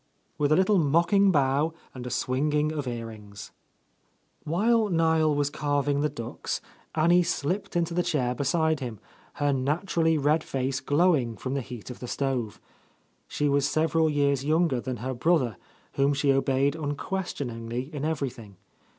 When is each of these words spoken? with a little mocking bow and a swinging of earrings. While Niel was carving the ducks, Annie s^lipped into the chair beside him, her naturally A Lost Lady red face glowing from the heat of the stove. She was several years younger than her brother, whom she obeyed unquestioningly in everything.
with 0.39 0.51
a 0.51 0.55
little 0.55 0.79
mocking 0.79 1.29
bow 1.29 1.75
and 1.93 2.07
a 2.07 2.09
swinging 2.09 2.71
of 2.71 2.87
earrings. 2.87 3.51
While 4.45 4.89
Niel 4.89 5.35
was 5.35 5.51
carving 5.51 6.01
the 6.01 6.09
ducks, 6.09 6.59
Annie 6.95 7.21
s^lipped 7.21 7.75
into 7.75 7.93
the 7.93 8.01
chair 8.01 8.33
beside 8.33 8.79
him, 8.79 8.99
her 9.33 9.53
naturally 9.53 10.15
A 10.15 10.17
Lost 10.17 10.25
Lady 10.25 10.33
red 10.33 10.43
face 10.43 10.79
glowing 10.79 11.37
from 11.37 11.53
the 11.53 11.61
heat 11.61 11.91
of 11.91 11.99
the 11.99 12.07
stove. 12.07 12.59
She 13.27 13.47
was 13.47 13.69
several 13.69 14.09
years 14.09 14.43
younger 14.43 14.81
than 14.81 14.97
her 14.97 15.13
brother, 15.13 15.55
whom 15.93 16.15
she 16.15 16.31
obeyed 16.31 16.75
unquestioningly 16.75 17.93
in 17.93 18.03
everything. 18.03 18.57